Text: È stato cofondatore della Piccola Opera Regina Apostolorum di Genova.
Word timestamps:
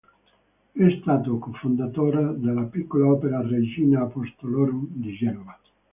È 0.71 0.97
stato 0.99 1.37
cofondatore 1.37 2.33
della 2.39 2.63
Piccola 2.63 3.05
Opera 3.11 3.39
Regina 3.45 4.01
Apostolorum 4.01 4.87
di 4.89 5.13
Genova. 5.15 5.55